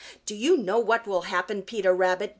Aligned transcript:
Do 0.25 0.33
you 0.35 0.57
know 0.57 0.79
what 0.79 1.05
will 1.05 1.21
happen, 1.23 1.61
Peter 1.61 1.93
Rabbit? 1.93 2.29